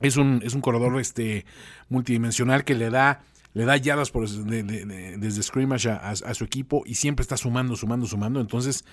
[0.00, 1.44] Es un, es un corredor este,
[1.90, 7.36] multidimensional que le da le da yardas desde scrimmage a, su equipo y siempre está
[7.36, 8.40] sumando, sumando, sumando.
[8.40, 8.84] Entonces,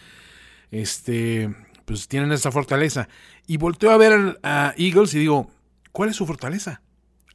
[0.72, 1.54] este,
[1.86, 3.08] pues tienen esa fortaleza.
[3.46, 5.52] Y volteo a ver a Eagles y digo,
[5.92, 6.82] ¿cuál es su fortaleza?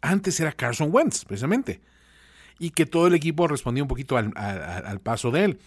[0.00, 1.80] Antes era Carson Wentz, precisamente.
[2.58, 5.58] Y que todo el equipo respondió un poquito al, paso de él.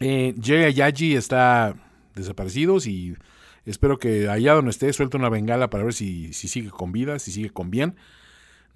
[0.00, 1.74] Eh, Jerry está
[2.14, 3.16] desaparecido y
[3.64, 7.18] espero que allá donde esté suelte una bengala para ver si, si sigue con vida,
[7.20, 7.94] si sigue con bien.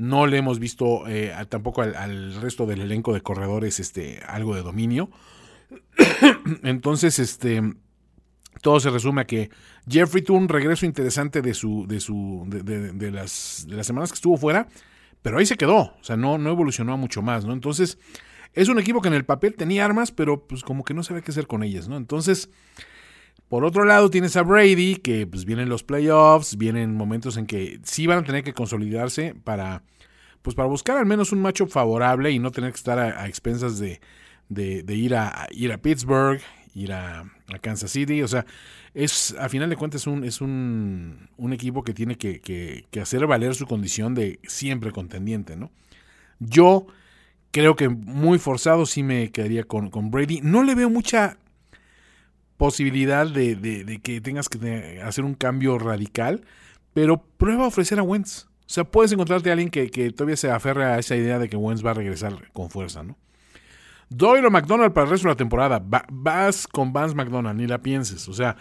[0.01, 4.63] No le hemos visto eh, tampoco al, resto del elenco de corredores este, algo de
[4.63, 5.11] dominio.
[6.63, 7.61] Entonces, este,
[8.63, 9.51] todo se resume a que
[9.87, 14.15] Jeffrey tuvo un regreso interesante de su, de su, de, las, de las semanas que
[14.15, 14.69] estuvo fuera,
[15.21, 17.53] pero ahí se quedó, o sea, no, no evolucionó mucho más, ¿no?
[17.53, 17.99] Entonces,
[18.55, 21.21] es un equipo que en el papel tenía armas, pero pues como que no sabe
[21.21, 21.99] qué hacer con ellas, ¿no?
[21.99, 22.49] Entonces,
[23.51, 27.81] por otro lado, tienes a Brady, que pues vienen los playoffs, vienen momentos en que
[27.85, 29.83] sí van a tener que consolidarse para,
[30.43, 33.79] pues para buscar al menos un matchup favorable y no tener que estar a, expensas
[33.79, 34.01] de,
[34.49, 36.41] de, ir, a, ir a Pittsburgh,
[36.75, 37.25] ir a,
[37.61, 38.23] Kansas City.
[38.23, 38.47] O sea,
[38.95, 43.27] es a final de cuentas un, es un, un equipo que tiene que, que, hacer
[43.27, 45.71] valer su condición de siempre contendiente, ¿no?
[46.39, 46.87] Yo
[47.51, 50.41] creo que muy forzado sí me quedaría con, con Brady.
[50.43, 51.37] No le veo mucha
[52.57, 56.43] posibilidad de, de, que tengas que hacer un cambio radical,
[56.93, 58.50] pero prueba a ofrecer a Wentz.
[58.71, 61.49] O sea, puedes encontrarte a alguien que, que todavía se aferre a esa idea de
[61.49, 63.19] que Wentz va a regresar con fuerza, ¿no?
[64.11, 65.83] Doyle o McDonald para el resto de la temporada.
[66.09, 68.29] vas con Vance McDonald, ni la pienses.
[68.29, 68.55] O sea,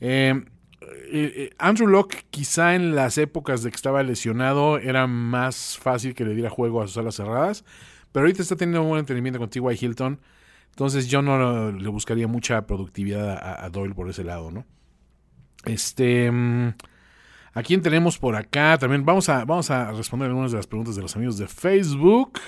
[0.00, 0.46] em,
[0.80, 6.14] eh, eh, Andrew Locke quizá en las épocas de que estaba lesionado era más fácil
[6.14, 7.62] que le diera juego a sus alas cerradas,
[8.12, 10.20] pero ahorita está teniendo un buen entendimiento contigo a Hilton.
[10.70, 14.64] Entonces yo no le buscaría mucha productividad a, Doyle por ese lado, ¿no?
[15.66, 16.24] Este...
[16.24, 16.72] Em,
[17.52, 18.78] ¿A quién tenemos por acá?
[18.78, 22.38] También vamos a, vamos a responder algunas de las preguntas de los amigos de Facebook.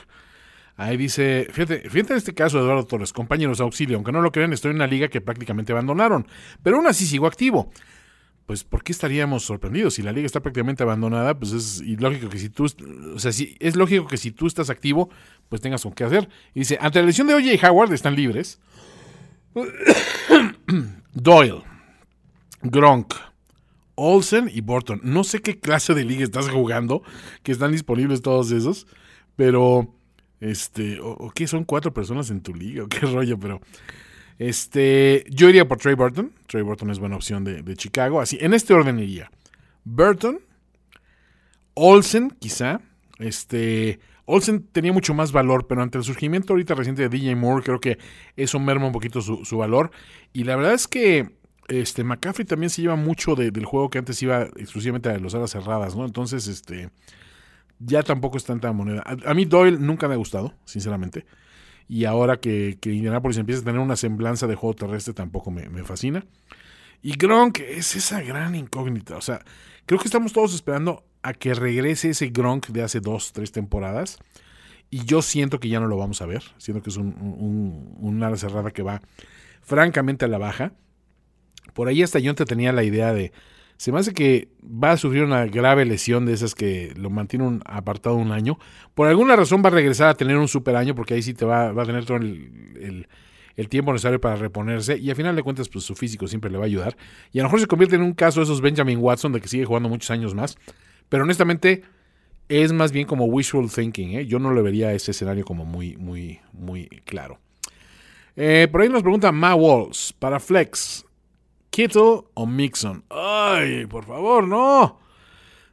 [0.77, 4.33] Ahí dice, fíjate, fíjate en este caso de Eduardo Torres, compañeros auxilio, aunque no lo
[4.33, 6.27] crean, estoy en una liga que prácticamente abandonaron,
[6.63, 7.71] pero aún así sigo activo.
[8.47, 9.95] Pues, ¿por qué estaríamos sorprendidos?
[9.95, 12.67] Si la liga está prácticamente abandonada, pues es lógico que si tú,
[13.15, 15.09] o sea, si, es lógico que si tú estás activo,
[15.49, 16.29] pues tengas con qué hacer.
[16.53, 18.61] Y dice, ante la lesión de Oye y Howard están libres.
[21.15, 21.63] Doyle,
[22.63, 23.15] Gronk,
[23.95, 25.01] Olsen y Burton.
[25.03, 27.03] No sé qué clase de liga estás jugando,
[27.43, 28.87] que están disponibles todos esos,
[29.37, 29.95] pero
[30.41, 33.61] este, o, qué son cuatro personas en tu liga, qué rollo, pero
[34.39, 36.33] este, yo iría por Trey Burton.
[36.47, 38.21] Trey Burton es buena opción de, Chicago.
[38.21, 39.31] Así, en este orden iría.
[39.85, 40.41] Burton,
[41.75, 42.81] Olsen, quizá.
[43.19, 47.63] Este, Olsen tenía mucho más valor, pero ante el surgimiento ahorita reciente de DJ Moore,
[47.63, 47.99] creo que
[48.37, 49.91] eso merma un poquito su valor.
[50.33, 51.31] Y la verdad es que
[51.69, 55.51] este, McCaffrey también se lleva mucho del juego que antes iba exclusivamente a los alas
[55.51, 56.05] cerradas, ¿no?
[56.05, 56.91] Entonces, este,
[57.79, 59.03] ya tampoco es tanta moneda.
[59.05, 61.25] A, mí Doyle nunca me ha gustado, sinceramente.
[61.89, 65.85] Y ahora que, que, Indianapolis empieza a tener una semblanza de juego terrestre, tampoco me,
[65.85, 66.25] fascina.
[67.03, 69.17] Y Gronk es esa gran incógnita.
[69.17, 69.45] O sea,
[69.87, 74.19] creo que estamos todos esperando a que regrese ese Gronk de hace dos, tres temporadas.
[74.91, 76.43] Y yo siento que ya no lo vamos a ver.
[76.59, 79.01] Siento que es un, un ala cerrada que va
[79.63, 80.73] francamente a la baja.
[81.73, 83.33] Por ahí hasta yo te tenía la idea de,
[83.77, 87.59] se me hace que va a sufrir una grave lesión de esas que lo mantiene
[87.65, 88.59] apartado un año.
[88.95, 91.45] Por alguna razón va a regresar a tener un super año porque ahí sí te
[91.45, 93.09] va, va a tener todo el,
[93.69, 96.65] tiempo necesario para reponerse y al final de cuentas pues su físico siempre le va
[96.65, 96.97] a ayudar.
[97.33, 99.49] Y a lo mejor se convierte en un caso de esos Benjamin Watson de que
[99.49, 100.57] sigue jugando muchos años más.
[101.09, 101.83] Pero honestamente
[102.49, 104.19] es más bien como wishful thinking.
[104.19, 104.27] ¿eh?
[104.27, 107.41] Yo no le vería ese escenario como muy, muy, muy claro.
[108.37, 111.05] Eh, por ahí nos pregunta Ma Walls para Flex.
[111.73, 113.03] Kittle o Mixon.
[113.09, 115.01] Ay, por favor, no.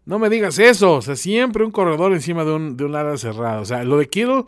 [0.05, 0.95] No me digas eso.
[0.95, 3.59] O sea, siempre un corredor encima de un, de un ala cerrada.
[3.59, 4.45] O sea, lo de Kittle,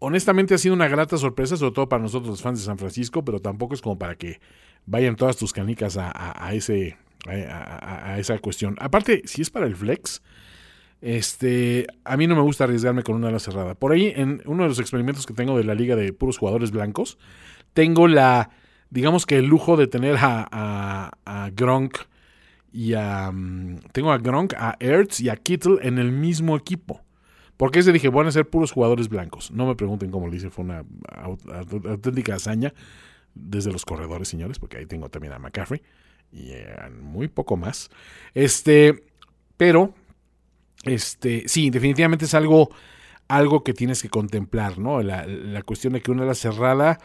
[0.00, 3.24] honestamente ha sido una grata sorpresa, sobre todo para nosotros los fans de San Francisco,
[3.24, 4.40] pero tampoco es como para que
[4.84, 8.74] vayan todas tus canicas a, ese, a, esa cuestión.
[8.80, 10.22] Aparte, si es para el flex,
[11.00, 13.76] este, a mí no me gusta arriesgarme con una ala cerrada.
[13.76, 16.72] Por ahí, en uno de los experimentos que tengo de la liga de puros jugadores
[16.72, 17.16] blancos,
[17.74, 18.50] tengo la
[18.94, 21.98] digamos que el lujo de tener a, a, Gronk
[22.72, 23.30] y a...
[23.32, 27.02] Mm, tengo a Gronk, a Ertz y a Kittle en el mismo equipo.
[27.56, 29.50] Porque ese dije, van a ser puros jugadores blancos.
[29.50, 30.84] No me pregunten cómo lo hice, fue una
[31.88, 32.72] auténtica hazaña
[33.34, 35.82] desde los corredores, señores, porque ahí tengo también a McCaffrey
[36.32, 36.52] y
[37.02, 37.90] muy poco más.
[38.32, 39.04] Este,
[39.56, 39.92] pero,
[40.84, 42.70] este, sí, definitivamente es algo
[43.28, 45.02] algo que tienes que contemplar, ¿no?
[45.02, 46.98] La, cuestión de que una la cerrada,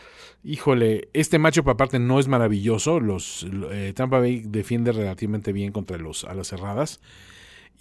[0.43, 5.97] híjole, este macho aparte no es maravilloso, los eh, Tampa Bay defiende relativamente bien contra
[5.97, 6.99] los alas cerradas.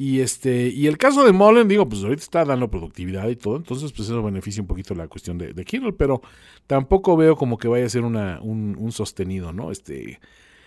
[0.01, 3.57] Y este, y el caso de Mullen, digo, pues ahorita está dando productividad y todo,
[3.57, 6.22] entonces pues eso beneficia un poquito la cuestión de, de Kittle, pero
[6.68, 9.72] tampoco veo como que vaya a ser una, un, sostenido, ¿no?
[9.72, 10.20] Este,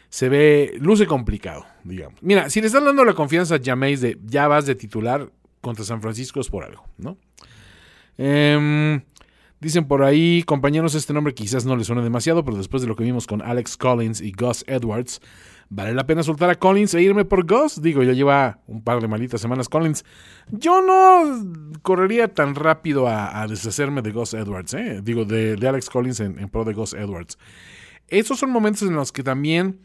[0.09, 2.21] se ve, luce complicado, digamos.
[2.21, 5.31] Mira, si le están dando la confianza a Jameis de ya vas de titular
[5.61, 7.17] contra San Francisco es por algo, ¿no?
[8.17, 9.01] Em,
[9.59, 12.95] dicen por ahí, compañeros, este nombre quizás no les suene demasiado, pero después de lo
[12.95, 15.21] que vimos con Alex Collins y Gus Edwards,
[15.69, 17.81] ¿vale la pena soltar a Collins e irme por Gus?
[17.81, 20.03] Digo, ya lleva un par de malitas semanas Collins.
[20.49, 25.01] Yo no correría tan rápido a, deshacerme de Gus Edwards, ¿eh?
[25.03, 27.37] digo, de, Alex Collins en, pro de Gus Edwards.
[28.07, 29.79] Esos son momentos en los que también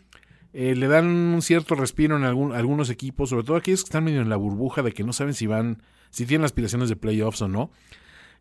[0.53, 4.23] eh, le dan un cierto respiro en algunos equipos, sobre todo aquellos que están medio
[4.23, 7.49] en la burbuja de que no saben si van, si tienen aspiraciones de playoffs o
[7.49, 7.71] no.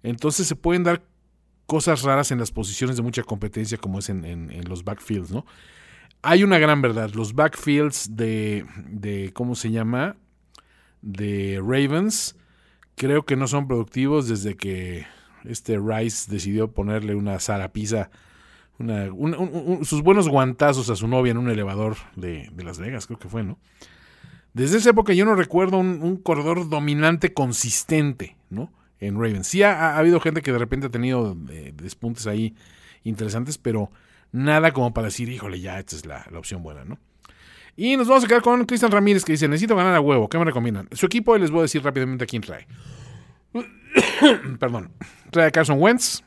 [0.05, 1.03] Entonces se pueden dar
[1.65, 5.45] cosas raras en las posiciones de mucha competencia, como es en, los backfields, ¿no?
[6.21, 7.11] Hay una gran verdad.
[7.13, 10.15] Los backfields de, de, ¿cómo se llama?
[11.01, 12.35] De Ravens,
[12.95, 15.05] creo que no son productivos desde que
[15.43, 18.09] este Rice decidió ponerle una zarapisa
[19.83, 23.43] sus buenos guantazos a su novia en un elevador de, Las Vegas, creo que fue,
[23.43, 23.57] ¿no?
[24.53, 28.71] Desde esa época yo no recuerdo un, corredor dominante consistente, ¿no?
[28.99, 29.47] En Ravens.
[29.47, 32.55] Sí ha, habido gente que de repente ha tenido eh, despuntes ahí
[33.03, 33.91] interesantes, pero
[34.31, 36.97] nada como para decir, híjole, ya, esta es la, opción buena, ¿no?
[37.75, 40.37] Y nos vamos a quedar con Cristian Ramírez que dice, necesito ganar a huevo, ¿qué
[40.37, 40.87] me recomiendan?
[40.93, 42.67] Su equipo les voy a decir rápidamente a quién trae.
[44.59, 44.91] Perdón.
[45.29, 46.23] Trae a Carson Wentz,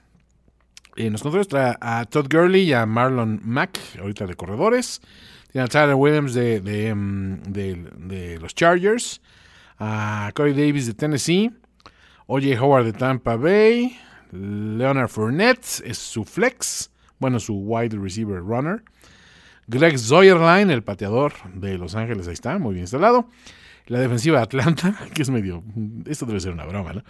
[0.98, 5.00] en los controles trae a Todd Gurley y a Marlon Mack, ahorita de corredores.
[5.52, 9.20] Tiene a Tyler Williams de, de, mm, los Chargers.
[9.78, 11.52] A Corey Davis de Tennessee.
[12.28, 12.60] O.J.
[12.60, 13.98] Howard de Tampa Bay.
[14.30, 16.90] Leonard Fournette es su flex.
[17.18, 18.84] Bueno, su wide receiver runner.
[19.66, 23.28] Greg Zoyerline, el pateador de Los Ángeles, ahí está, muy bien instalado.
[23.86, 25.64] La defensiva de Atlanta, que es medio.
[26.06, 27.02] Esto debe ser una broma, ¿no?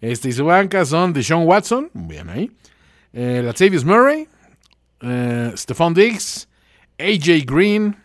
[0.00, 2.50] Este, y su banca son Deshaun Watson, bien ahí
[3.14, 4.26] eh, Latavius Murray,
[5.00, 6.48] eh, Stephon Diggs,
[6.98, 7.96] AJ Green,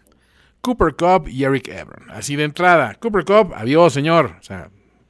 [0.62, 2.10] Cooper Cup y Eric Ebron.
[2.12, 2.93] Así de entrada.
[2.95, 4.36] Cooper Cup, adiós, señor.
[4.39, 4.69] O sea,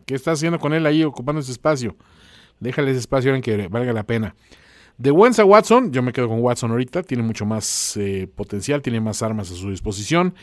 [0.09, 1.95] ¿qué está haciendo con él ahí ocupando ese espacio?
[2.59, 4.35] Déjale ese espacio en que valga la pena.
[4.97, 8.81] De Wentz a Watson, yo me quedo con Watson ahorita, tiene mucho más eh, potencial,
[8.81, 10.33] tiene más armas a su disposición,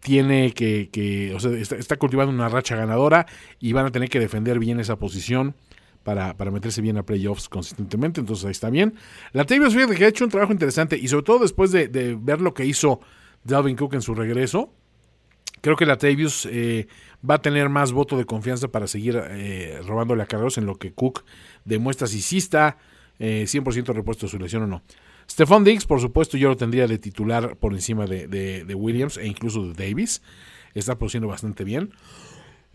[0.00, 3.26] tiene que, o sea, está, cultivando una racha ganadora
[3.58, 5.54] y van a tener que defender bien esa posición
[6.02, 8.94] para, meterse bien a playoffs consistentemente, entonces ahí está bien.
[9.34, 12.40] La Tavius fíjate que ha hecho un trabajo interesante y sobre todo después de, ver
[12.40, 13.00] lo que hizo
[13.44, 14.72] Dalvin Cook en su regreso,
[15.60, 16.88] creo que la Tavius eh,
[17.28, 20.76] va a tener más voto de confianza para seguir eh, robándole a Carlos en lo
[20.76, 21.24] que Cook
[21.64, 22.78] demuestra si sí está
[23.18, 24.82] 100% eh, repuesto de su lesión o no.
[25.28, 29.68] Stephon Diggs, por supuesto, yo lo tendría de titular por encima de, Williams e incluso
[29.68, 30.22] de Davis.
[30.74, 31.92] Está produciendo bastante bien.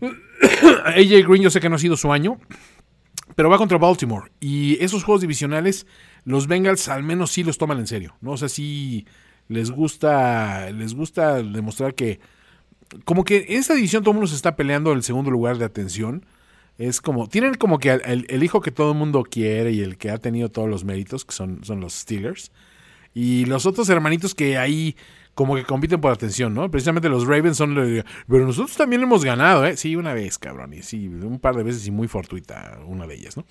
[0.00, 2.38] AJ Green, yo sé que no ha sido su año,
[3.34, 4.30] pero va contra Baltimore.
[4.40, 5.86] Y esos juegos divisionales,
[6.24, 8.16] los Bengals al menos sí los toman en serio.
[8.22, 8.32] ¿no?
[8.32, 8.48] O sea,
[9.48, 12.20] les gusta, les gusta demostrar que.
[13.04, 15.64] Como que en esta división todo el mundo se está peleando el segundo lugar de
[15.64, 16.24] atención.
[16.78, 17.28] Es como.
[17.28, 20.50] Tienen como que el, hijo que todo el mundo quiere y el que ha tenido
[20.50, 22.52] todos los méritos, que son, son los Steelers.
[23.14, 24.94] Y los otros hermanitos que ahí
[25.36, 26.70] como que compiten por atención, ¿no?
[26.70, 27.74] Precisamente los Ravens son...
[27.74, 29.76] Pero nosotros también hemos ganado, ¿eh?
[29.76, 30.72] Sí, una vez, cabrón.
[30.72, 33.44] Y sí, un par de veces y muy fortuita una de ellas, ¿no?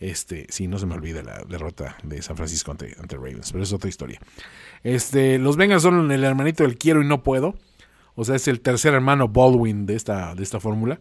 [0.00, 3.72] Este, sí, no se me olvida la derrota de San Francisco ante, Ravens, pero es
[3.72, 4.20] otra historia.
[4.82, 7.54] Este, los Bengals son el hermanito del quiero y no puedo.
[8.20, 10.98] O sea, es el tercer hermano Baldwin de esta, de esta fórmula.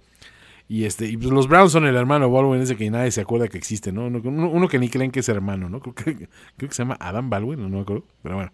[0.67, 3.47] Y este, y pues los Browns son el hermano Baldwin, ese que nadie se acuerda
[3.47, 4.05] que existe, ¿no?
[4.05, 5.79] Uno, que ni creen que es hermano, ¿no?
[5.79, 6.15] Creo que,
[6.57, 8.05] creo que se llama Adam Baldwin, no me acuerdo.
[8.21, 8.51] Pero bueno.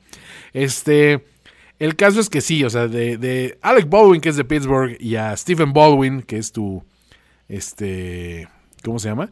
[0.54, 1.26] Este.
[1.78, 5.17] El caso es que sí, o sea, de, Alec Baldwin, que es de Pittsburgh, y
[5.17, 6.86] a Stephen Baldwin, que es tu,
[7.49, 8.47] este,
[8.82, 9.30] ¿cómo se llama?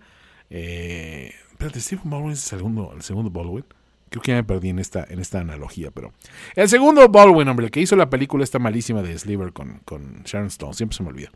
[0.50, 3.64] Eh, espérate, Stephen Baldwin es el segundo, el segundo Baldwin.
[4.12, 6.14] Creo que ya me perdí en esta, en esta analogía, pero...
[6.56, 10.22] El segundo Baldwin, hombre, el que hizo la película esta malísima de Sliver con, con
[10.26, 11.32] Sharon Stone, siempre se me olvida.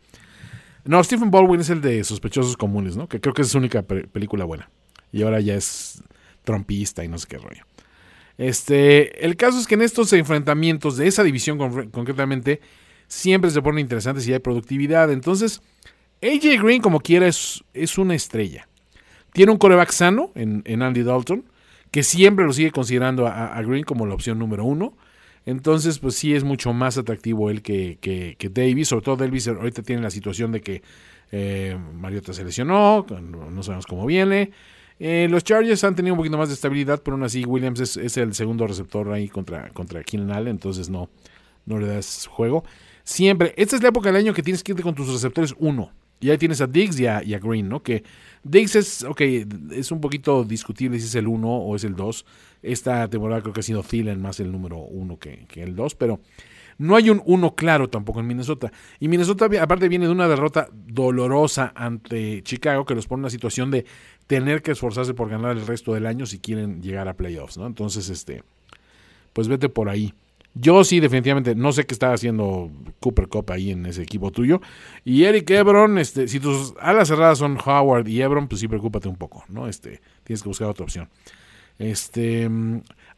[0.84, 3.08] No, Stephen Baldwin es el de Sospechosos Comunes, ¿no?
[3.08, 4.70] Que creo que es su única película buena.
[5.10, 6.02] Y ahora ya es
[6.44, 7.64] trompista y no sé qué rollo.
[8.38, 11.58] Este, el caso es que en estos enfrentamientos de esa división
[11.90, 12.60] concretamente
[13.08, 15.10] siempre se ponen interesantes y hay productividad.
[15.10, 15.60] Entonces,
[16.22, 17.62] AJ Green, como quiera, es,
[17.98, 18.68] una estrella.
[19.32, 21.44] Tiene un coreback sano en, Andy Dalton,
[21.96, 24.98] que siempre lo sigue considerando a, Green como la opción número uno.
[25.46, 28.88] Entonces, pues sí es mucho más atractivo él que, que, Davis.
[28.88, 30.82] Sobre todo Davis ahorita tiene la situación de que
[31.32, 33.06] eh, Mariota se lesionó,
[33.50, 34.50] no sabemos cómo viene.
[35.00, 38.16] Eh, los Chargers han tenido un poquito más de estabilidad, pero aún así Williams es,
[38.18, 41.08] el segundo receptor ahí contra, contra Keenan Allen, entonces no,
[41.64, 42.62] no le das juego.
[43.04, 45.92] Siempre, esta es la época del año que tienes que irte con tus receptores uno.
[46.20, 47.82] Y ahí tienes a Diggs y a, Green, ¿no?
[47.82, 48.02] Que
[48.42, 49.20] Diggs es, ok,
[49.72, 52.24] es un poquito discutible si es el uno o es el dos.
[52.62, 55.94] Esta temporada creo que ha sido Thielen más el número uno que, que el dos,
[55.94, 56.20] pero
[56.78, 58.72] no hay un uno claro tampoco en Minnesota.
[59.00, 63.30] Y Minnesota, aparte, viene de una derrota dolorosa ante Chicago que los pone en una
[63.30, 63.86] situación de
[64.26, 67.66] tener que esforzarse por ganar el resto del año si quieren llegar a playoffs, ¿no?
[67.66, 68.42] Entonces, este,
[69.32, 70.12] pues vete por ahí.
[70.58, 74.62] Yo sí, definitivamente, no sé qué está haciendo Cooper Cup ahí en ese equipo tuyo.
[75.04, 79.06] Y Eric Ebron, este, si tus alas cerradas son Howard y Ebron, pues sí, preocúpate
[79.06, 79.68] un poco, ¿no?
[79.68, 81.10] Este, tienes que buscar otra opción.
[81.78, 82.48] Este,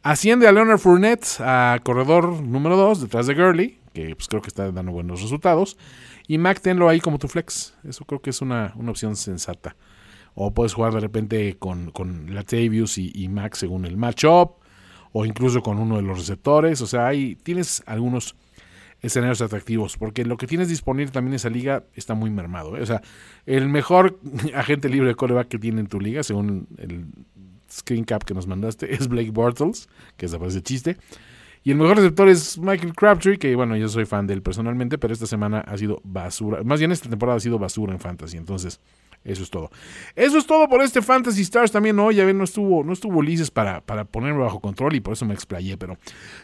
[0.01, 4.47] Asciende a Leonard Fournette a corredor número 2 detrás de Gurley, que pues, creo que
[4.47, 5.77] está dando buenos resultados.
[6.25, 7.73] Y Mac tenlo ahí como tu flex.
[7.83, 9.75] Eso creo que es una, opción sensata.
[10.35, 14.58] O puedes jugar de repente con, con Latavius y, y Mac según el matchup.
[15.11, 16.81] O incluso con uno de los receptores.
[16.81, 18.35] O sea, ahí tienes algunos
[19.01, 22.75] escenarios atractivos, porque lo que tienes disponible también en esa liga está muy mermado.
[22.77, 22.81] ¿eh?
[22.81, 23.01] O sea,
[23.45, 24.19] el mejor
[24.53, 27.05] agente libre de coreback que tiene en tu liga, según el
[27.71, 29.87] screen cap que nos mandaste, es Blake Bortles,
[30.17, 30.97] que desaparece chiste.
[31.63, 34.97] Y el mejor receptor es Michael Crabtree, que bueno, yo soy fan de él personalmente,
[34.97, 36.63] pero esta semana ha sido basura.
[36.63, 38.37] Más bien esta temporada ha sido basura en fantasy.
[38.37, 38.79] Entonces,
[39.23, 39.69] eso es todo.
[40.15, 41.71] Eso es todo por este Fantasy Stars.
[41.71, 45.01] También no, ya ven, no estuvo, no estuvo Ulises para, para ponerme bajo control y
[45.01, 45.77] por eso me explayé.
[45.77, 45.97] Pero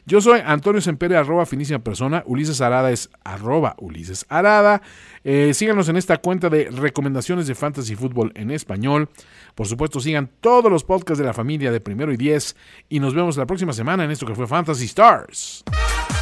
[0.05, 2.23] yo soy Antonio Sempere, arroba finísima persona.
[2.25, 4.81] Ulises Arada es arroba Ulises Arada.
[5.23, 9.09] Eh, síganos en esta cuenta de recomendaciones de Fantasy Fútbol en español.
[9.55, 12.55] Por supuesto, sigan todos los podcasts de la familia de primero y diez.
[12.89, 15.63] Y nos vemos la próxima semana en esto que fue Fantasy Stars.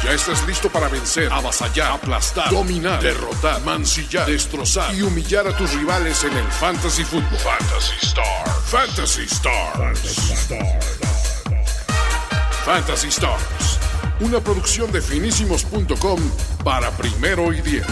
[0.04, 5.72] Ya estás listo para vencer, avasallar, aplastar, dominar, derrotar, mancillar, destrozar y humillar a tus
[5.72, 7.38] rivales en el Fantasy Football.
[7.38, 8.50] Fantasy Stars.
[8.66, 10.48] Fantasy Stars.
[12.66, 13.80] Fantasy Stars.
[14.20, 16.20] Una producción de finísimos.com
[16.62, 17.86] para primero y diez.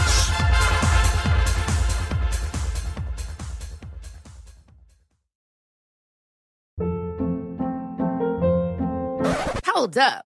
[9.64, 10.31] Hold up.